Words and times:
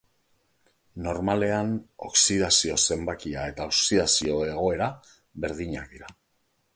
Normalean, 1.07 1.75
oxidazio-zenbakia 2.07 3.45
eta 3.53 3.69
oxidazio-egoera 3.73 4.89
berdinak 5.45 5.93
dira. 5.97 6.15